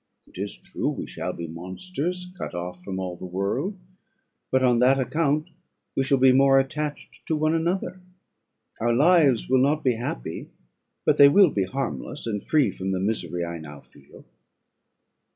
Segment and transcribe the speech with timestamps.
[0.25, 3.77] It is true, we shall be monsters, cut off from all the world;
[4.49, 5.51] but on that account
[5.95, 8.01] we shall be more attached to one another.
[8.79, 10.49] Our lives will not be happy,
[11.05, 14.25] but they will be harmless, and free from the misery I now feel.